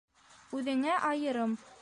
Үҙеңә 0.61 0.97
айырым 1.11 1.57